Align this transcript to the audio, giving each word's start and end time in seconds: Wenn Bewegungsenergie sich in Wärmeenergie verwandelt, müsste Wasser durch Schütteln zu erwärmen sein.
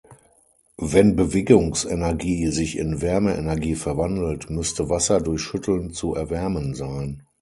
Wenn 0.79 1.15
Bewegungsenergie 1.15 2.47
sich 2.47 2.75
in 2.79 3.03
Wärmeenergie 3.03 3.75
verwandelt, 3.75 4.49
müsste 4.49 4.89
Wasser 4.89 5.21
durch 5.21 5.43
Schütteln 5.43 5.93
zu 5.93 6.15
erwärmen 6.15 6.73
sein. 6.73 7.21